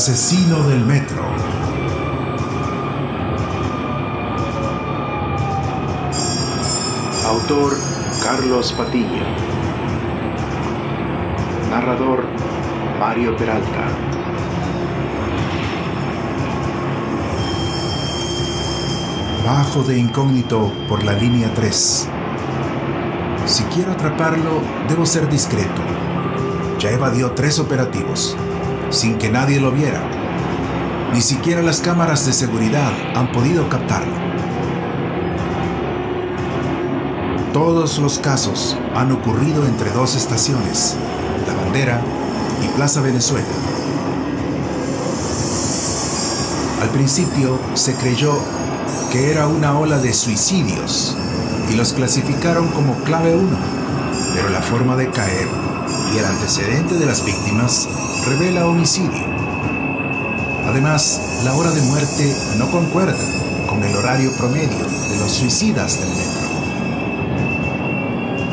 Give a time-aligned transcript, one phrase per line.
[0.00, 1.22] Asesino del metro.
[7.26, 7.76] Autor
[8.24, 9.26] Carlos Patilla.
[11.68, 12.24] Narrador
[12.98, 13.88] Mario Peralta.
[19.44, 22.08] Bajo de incógnito por la línea 3.
[23.44, 25.82] Si quiero atraparlo, debo ser discreto.
[26.78, 28.34] Ya evadió tres operativos,
[28.90, 30.02] sin que nadie lo viera.
[31.12, 34.14] Ni siquiera las cámaras de seguridad han podido captarlo.
[37.52, 40.96] Todos los casos han ocurrido entre dos estaciones,
[41.46, 42.00] La Bandera
[42.62, 43.46] y Plaza Venezuela.
[46.80, 48.38] Al principio se creyó
[49.10, 51.16] que era una ola de suicidios
[51.70, 53.48] y los clasificaron como clave 1,
[54.34, 55.69] pero la forma de caer
[56.14, 57.88] y el antecedente de las víctimas
[58.26, 59.24] revela homicidio.
[60.66, 63.18] Además, la hora de muerte no concuerda
[63.68, 66.50] con el horario promedio de los suicidas del metro.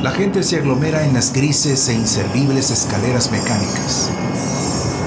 [0.01, 4.09] La gente se aglomera en las grises e inservibles escaleras mecánicas.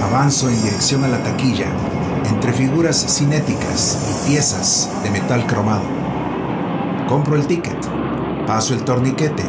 [0.02, 1.66] Avanzo en dirección a la taquilla,
[2.28, 5.84] entre figuras cinéticas y piezas de metal cromado.
[7.08, 7.78] Compro el ticket,
[8.46, 9.44] paso el torniquete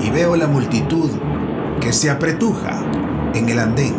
[0.00, 1.10] y veo la multitud
[1.86, 2.82] que se apretuja
[3.32, 3.94] en el andén.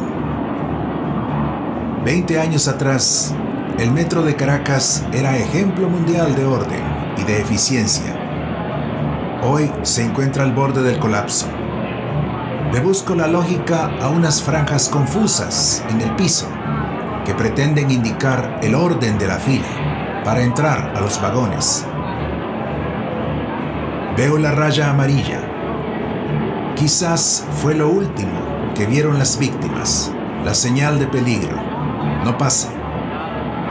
[2.03, 3.33] Veinte años atrás,
[3.79, 6.81] el metro de Caracas era ejemplo mundial de orden
[7.17, 8.13] y de eficiencia.
[9.41, 11.47] Hoy se encuentra al borde del colapso.
[12.73, 16.49] Le busco la lógica a unas franjas confusas en el piso
[17.23, 21.85] que pretenden indicar el orden de la fila para entrar a los vagones.
[24.17, 25.46] Veo la raya amarilla.
[26.77, 28.39] Quizás fue lo último
[28.75, 30.11] que vieron las víctimas,
[30.45, 31.57] la señal de peligro.
[32.23, 32.67] No pase,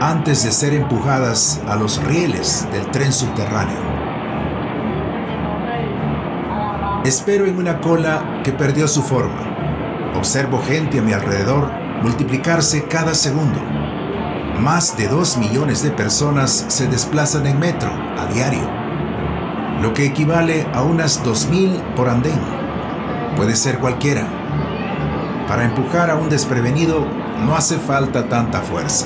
[0.01, 3.79] antes de ser empujadas a los rieles del tren subterráneo.
[7.05, 10.11] Espero en una cola que perdió su forma.
[10.17, 11.71] Observo gente a mi alrededor
[12.03, 13.61] multiplicarse cada segundo.
[14.59, 18.69] Más de dos millones de personas se desplazan en metro a diario,
[19.81, 22.66] lo que equivale a unas 2.000 por andén.
[23.37, 24.27] Puede ser cualquiera.
[25.47, 27.05] Para empujar a un desprevenido
[27.45, 29.05] no hace falta tanta fuerza.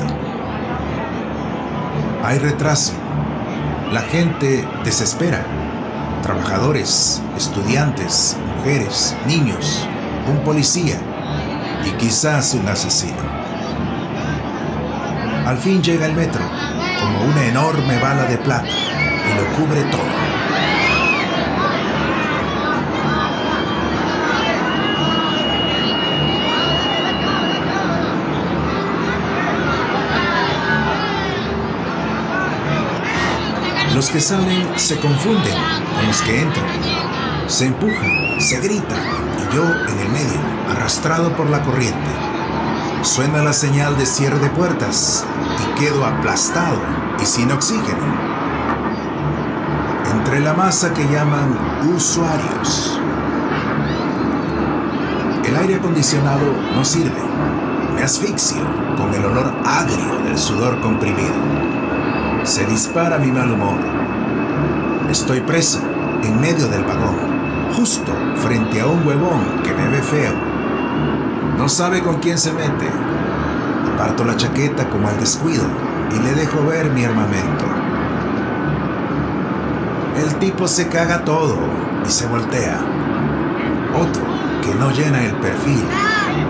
[2.23, 2.93] Hay retraso.
[3.91, 5.45] La gente desespera.
[6.23, 9.85] Trabajadores, estudiantes, mujeres, niños,
[10.25, 10.97] un policía
[11.85, 13.21] y quizás un asesino.
[15.45, 16.41] Al fin llega el metro,
[17.01, 20.30] como una enorme bala de plata, y lo cubre todo.
[34.01, 35.53] Los que salen se confunden
[35.93, 36.65] con los que entran.
[37.45, 38.97] Se empujan, se gritan
[39.37, 40.39] y yo en el medio,
[40.71, 42.09] arrastrado por la corriente.
[43.03, 45.23] Suena la señal de cierre de puertas
[45.59, 46.81] y quedo aplastado
[47.21, 48.31] y sin oxígeno.
[50.09, 51.55] entre la masa que llaman
[51.95, 52.99] usuarios.
[55.45, 57.21] El aire acondicionado no sirve.
[57.93, 58.65] Me asfixio
[58.97, 61.50] con el olor agrio del sudor comprimido.
[62.43, 63.79] Se dispara mi mal humor.
[65.09, 65.79] Estoy preso
[66.23, 67.15] en medio del vagón,
[67.75, 70.33] justo frente a un huevón que me ve feo.
[71.57, 72.89] No sabe con quién se mete.
[73.93, 75.63] Aparto la chaqueta como al descuido
[76.15, 77.65] y le dejo ver mi armamento.
[80.17, 81.57] El tipo se caga todo
[82.07, 82.79] y se voltea.
[83.95, 84.23] Otro
[84.63, 85.83] que no llena el perfil,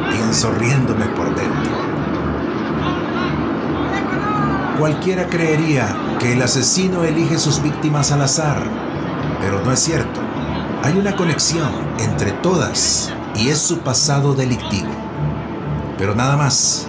[0.10, 1.81] pienso riéndome por dentro.
[4.82, 8.64] Cualquiera creería que el asesino elige sus víctimas al azar,
[9.40, 10.20] pero no es cierto.
[10.82, 11.70] Hay una conexión
[12.00, 14.90] entre todas y es su pasado delictivo.
[16.00, 16.88] Pero nada más.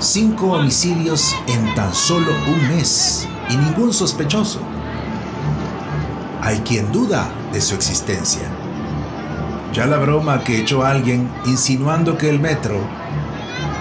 [0.00, 4.58] Cinco homicidios en tan solo un mes y ningún sospechoso.
[6.42, 8.50] Hay quien duda de su existencia.
[9.72, 12.80] Ya la broma que echó alguien insinuando que el metro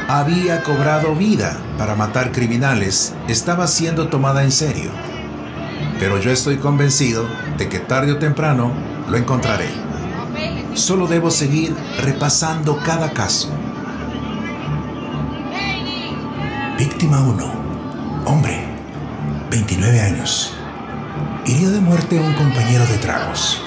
[0.08, 4.90] había cobrado vida para matar criminales estaba siendo tomada en serio.
[6.00, 7.28] Pero yo estoy convencido
[7.58, 8.72] de que tarde o temprano
[9.10, 9.68] lo encontraré.
[10.76, 13.50] Solo debo seguir repasando cada caso.
[16.78, 17.52] Víctima 1.
[18.26, 18.64] Hombre,
[19.50, 20.54] 29 años.
[21.46, 23.62] Hirió de muerte a un compañero de tragos.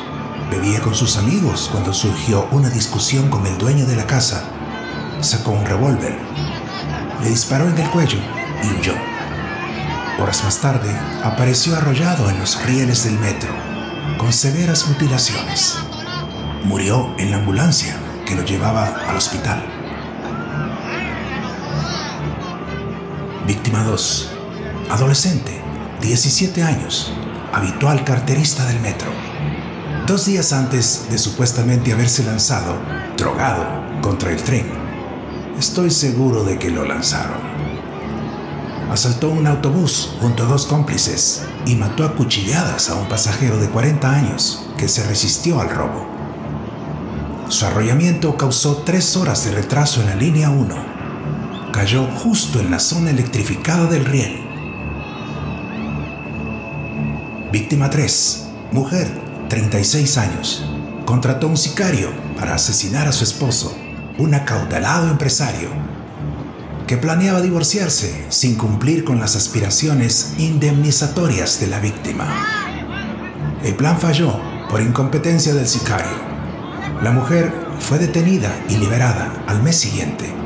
[0.50, 4.44] Bebía con sus amigos cuando surgió una discusión con el dueño de la casa.
[5.20, 6.16] Sacó un revólver,
[7.22, 8.18] le disparó en el cuello
[8.62, 8.94] y huyó.
[10.18, 10.90] Horas más tarde,
[11.22, 13.50] apareció arrollado en los rieles del metro,
[14.16, 15.76] con severas mutilaciones.
[16.64, 19.62] Murió en la ambulancia que lo llevaba al hospital.
[23.46, 24.30] Víctima 2.
[24.90, 25.60] Adolescente,
[26.00, 27.12] 17 años,
[27.52, 29.10] habitual carterista del metro.
[30.06, 32.74] Dos días antes de supuestamente haberse lanzado,
[33.16, 33.66] drogado,
[34.00, 34.79] contra el tren.
[35.60, 37.36] Estoy seguro de que lo lanzaron.
[38.90, 43.68] Asaltó un autobús junto a dos cómplices y mató a cuchilladas a un pasajero de
[43.68, 46.08] 40 años que se resistió al robo.
[47.48, 51.00] Su arrollamiento causó tres horas de retraso en la línea 1
[51.72, 54.40] cayó justo en la zona electrificada del riel.
[57.52, 58.46] Víctima 3.
[58.72, 59.08] Mujer,
[59.50, 60.64] 36 años.
[61.04, 62.08] Contrató un sicario
[62.38, 63.76] para asesinar a su esposo,
[64.20, 65.70] un acaudalado empresario,
[66.86, 72.26] que planeaba divorciarse sin cumplir con las aspiraciones indemnizatorias de la víctima.
[73.64, 76.30] El plan falló por incompetencia del sicario.
[77.02, 80.40] La mujer fue detenida y liberada al mes siguiente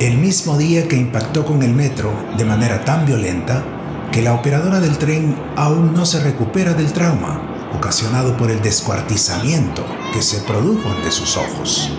[0.00, 3.64] el mismo día que impactó con el metro de manera tan violenta
[4.12, 7.42] que la operadora del tren aún no se recupera del trauma
[7.76, 11.97] ocasionado por el descuartizamiento que se produjo ante sus ojos.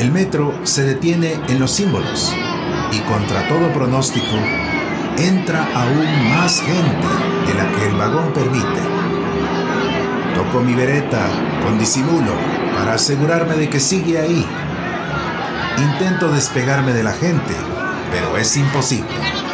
[0.00, 2.34] El metro se detiene en los símbolos
[2.90, 4.34] y contra todo pronóstico
[5.18, 7.06] entra aún más gente
[7.46, 8.80] de la que el vagón permite.
[10.34, 11.28] Toco mi vereta
[11.62, 12.32] con disimulo
[12.74, 14.46] para asegurarme de que sigue ahí.
[15.76, 17.54] Intento despegarme de la gente,
[18.10, 19.49] pero es imposible.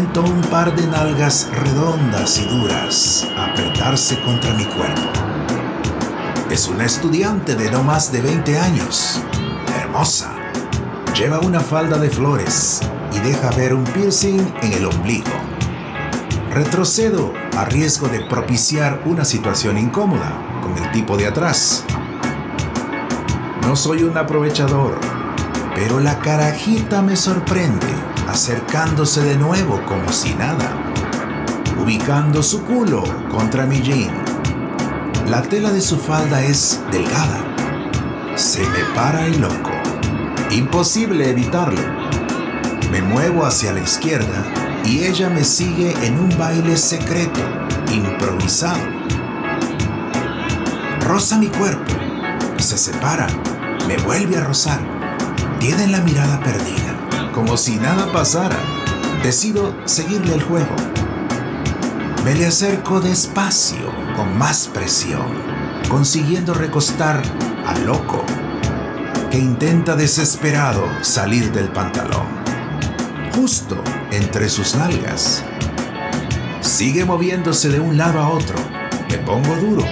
[0.00, 5.02] Siento un par de nalgas redondas y duras apretarse contra mi cuerpo.
[6.50, 9.20] Es una estudiante de no más de 20 años
[11.14, 12.80] Lleva una falda de flores
[13.14, 15.32] y deja ver un piercing en el ombligo.
[16.50, 21.84] Retrocedo a riesgo de propiciar una situación incómoda con el tipo de atrás.
[23.66, 24.98] No soy un aprovechador,
[25.74, 30.72] pero la carajita me sorprende, acercándose de nuevo como si nada,
[31.82, 34.14] ubicando su culo contra mi jean.
[35.26, 37.44] La tela de su falda es delgada.
[38.36, 39.70] Se me para el loco.
[40.50, 41.80] Imposible evitarlo.
[42.92, 44.44] Me muevo hacia la izquierda
[44.84, 47.40] y ella me sigue en un baile secreto,
[47.92, 48.80] improvisado.
[51.00, 51.92] Roza mi cuerpo,
[52.58, 53.26] se separa,
[53.88, 54.80] me vuelve a rozar.
[55.58, 56.96] Tiene la mirada perdida,
[57.34, 58.58] como si nada pasara.
[59.22, 60.74] Decido seguirle el juego.
[62.24, 65.26] Me le acerco despacio, con más presión,
[65.88, 67.22] consiguiendo recostar
[67.66, 68.24] al loco
[69.30, 72.26] que intenta desesperado salir del pantalón,
[73.34, 75.44] justo entre sus nalgas.
[76.60, 78.56] Sigue moviéndose de un lado a otro.
[79.08, 79.84] Me pongo duro.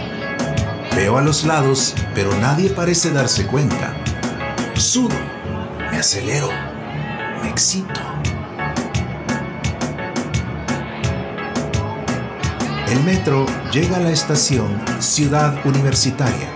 [0.95, 3.95] Veo a los lados, pero nadie parece darse cuenta.
[4.75, 5.17] Sudo.
[5.91, 6.68] Me acelero.
[7.49, 8.01] Me excito.
[12.91, 16.51] El metro llega a la estación Ciudad Universitaria.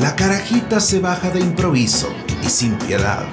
[0.00, 2.08] La carajita se baja de improviso
[2.42, 3.26] y sin piedad,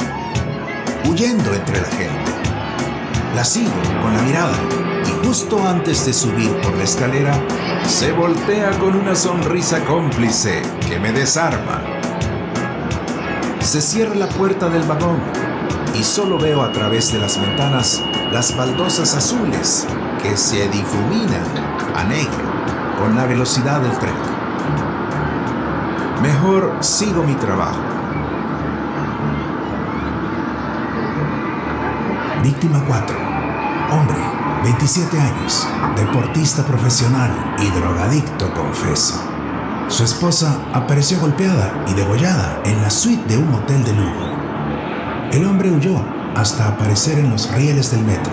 [1.09, 2.31] huyendo entre la gente.
[3.33, 4.57] La sigo con la mirada
[5.07, 7.41] y justo antes de subir por la escalera,
[7.87, 11.81] se voltea con una sonrisa cómplice que me desarma.
[13.61, 15.42] Se cierra la puerta del vagón
[15.93, 19.87] y solo veo a través de las ventanas las baldosas azules
[20.21, 21.43] que se difuminan
[21.95, 22.53] a negro
[22.99, 24.13] con la velocidad del tren.
[26.21, 27.81] Mejor sigo mi trabajo.
[32.41, 33.17] Víctima 4.
[33.91, 34.17] Hombre,
[34.63, 39.21] 27 años, deportista profesional y drogadicto, confeso.
[39.89, 44.32] Su esposa apareció golpeada y degollada en la suite de un hotel de lujo.
[45.33, 45.99] El hombre huyó
[46.35, 48.31] hasta aparecer en los rieles del metro.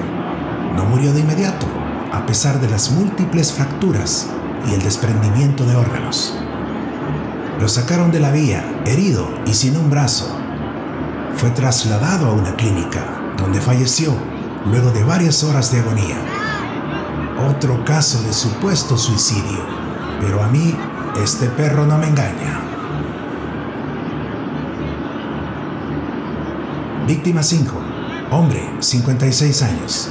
[0.76, 1.66] No murió de inmediato,
[2.12, 4.26] a pesar de las múltiples fracturas
[4.68, 6.34] y el desprendimiento de órganos.
[7.58, 10.28] Lo sacaron de la vía, herido y sin un brazo.
[11.36, 13.02] Fue trasladado a una clínica,
[13.38, 14.12] donde falleció
[14.66, 16.16] luego de varias horas de agonía.
[17.48, 19.64] Otro caso de supuesto suicidio,
[20.20, 20.76] pero a mí
[21.24, 22.69] este perro no me engaña.
[27.06, 27.74] Víctima 5.
[28.30, 30.10] Hombre, 56 años.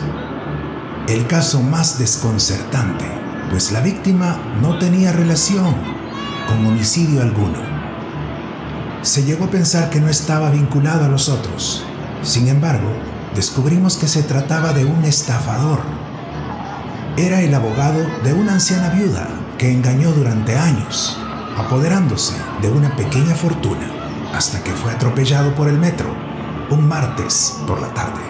[1.07, 3.05] El caso más desconcertante,
[3.51, 5.75] pues la víctima no tenía relación
[6.47, 7.59] con homicidio alguno.
[9.03, 11.85] Se llegó a pensar que no estaba vinculado a los otros.
[12.23, 12.89] Sin embargo,
[13.35, 15.81] descubrimos que se trataba de un estafador.
[17.17, 19.27] Era el abogado de una anciana viuda
[19.57, 21.17] que engañó durante años,
[21.55, 23.87] apoderándose de una pequeña fortuna,
[24.33, 26.28] hasta que fue atropellado por el metro
[26.71, 28.21] un martes por la tarde.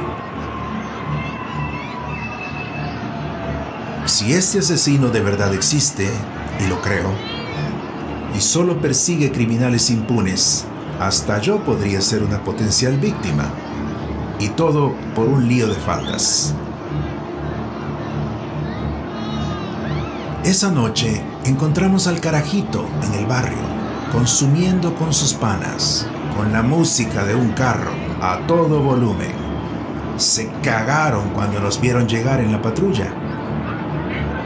[4.06, 6.10] Si este asesino de verdad existe,
[6.64, 7.12] y lo creo,
[8.36, 10.66] y solo persigue criminales impunes,
[11.00, 13.52] hasta yo podría ser una potencial víctima.
[14.40, 16.54] Y todo por un lío de faldas.
[20.46, 23.58] Esa noche encontramos al carajito en el barrio,
[24.14, 29.34] consumiendo con sus panas, con la música de un carro a todo volumen.
[30.18, 33.14] Se cagaron cuando nos vieron llegar en la patrulla.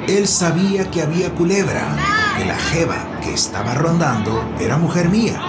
[0.07, 1.95] Él sabía que había culebra,
[2.37, 5.39] que la jeva que estaba rondando era mujer mía.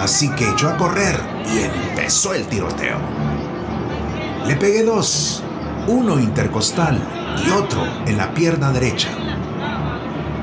[0.00, 1.18] Así que echó a correr
[1.52, 2.98] y empezó el tiroteo.
[4.46, 5.42] Le pegué dos,
[5.88, 6.98] uno intercostal
[7.44, 9.08] y otro en la pierna derecha.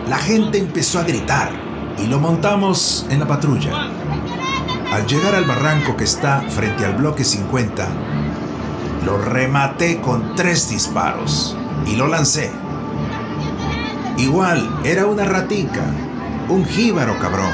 [0.07, 1.51] La gente empezó a gritar
[1.97, 3.92] y lo montamos en la patrulla.
[4.93, 7.87] Al llegar al barranco que está frente al bloque 50,
[9.03, 11.57] lo rematé con tres disparos
[11.87, 12.51] y lo lancé.
[14.17, 15.81] Igual era una ratica,
[16.47, 17.49] un jíbaro cabrón,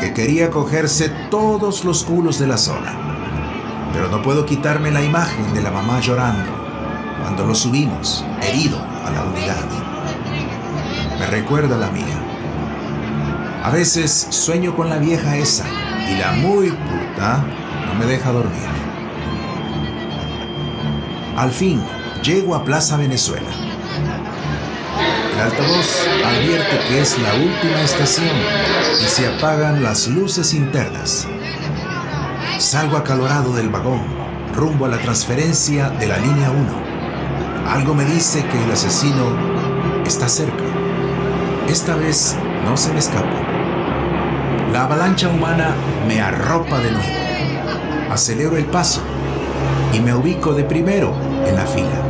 [0.00, 2.92] que quería cogerse todos los culos de la zona.
[3.94, 6.52] Pero no puedo quitarme la imagen de la mamá llorando
[7.22, 9.64] cuando lo subimos, herido, a la unidad.
[11.18, 13.62] Me recuerda la mía.
[13.64, 15.64] A veces sueño con la vieja esa
[16.10, 17.44] y la muy puta
[17.86, 18.68] no me deja dormir.
[21.36, 21.82] Al fin,
[22.22, 23.48] llego a Plaza Venezuela.
[25.32, 28.36] El altavoz advierte que es la última estación
[29.02, 31.26] y se apagan las luces internas.
[32.58, 34.02] Salgo acalorado del vagón,
[34.54, 37.72] rumbo a la transferencia de la línea 1.
[37.72, 39.36] Algo me dice que el asesino
[40.06, 40.64] está cerca.
[41.68, 43.51] Esta vez no se me escapa.
[44.72, 45.74] La avalancha humana
[46.08, 48.10] me arropa de nuevo.
[48.10, 49.02] Acelero el paso
[49.92, 51.14] y me ubico de primero
[51.46, 52.00] en la fila.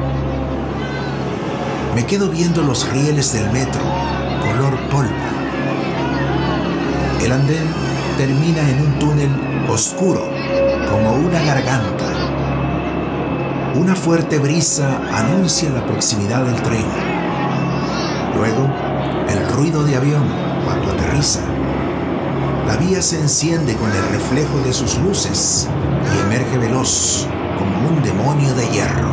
[1.96, 3.80] Me quedo viendo los rieles del metro,
[4.40, 5.10] color polvo.
[7.20, 7.66] El andén
[8.16, 10.22] termina en un túnel oscuro,
[10.88, 12.04] como una garganta.
[13.74, 16.86] Una fuerte brisa anuncia la proximidad del tren.
[18.36, 18.70] Luego,
[19.28, 20.24] el ruido de avión
[20.64, 21.40] cuando aterriza.
[22.66, 25.68] La vía se enciende con el reflejo de sus luces
[26.14, 27.26] y emerge veloz
[27.58, 29.12] como un demonio de hierro.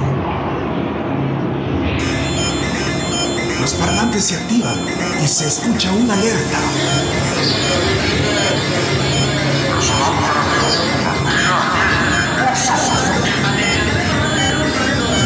[3.60, 4.77] Los parlantes se activan
[5.24, 6.60] y se escucha una alerta.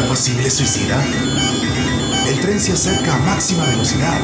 [0.02, 1.02] ¿Un posible suicida?
[2.26, 4.20] El tren se acerca a máxima velocidad.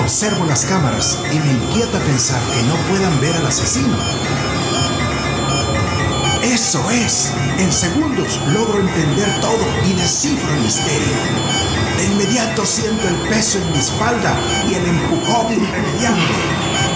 [0.00, 3.96] Observo las cámaras y me inquieta pensar que no puedan ver al asesino.
[6.42, 7.32] Eso es.
[7.58, 11.16] En segundos logro entender todo y descifro el misterio.
[11.98, 14.38] De inmediato siento el peso en mi espalda
[14.70, 16.34] y el empujón irremediable.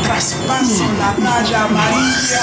[0.02, 2.40] Traspaso la raya amarilla.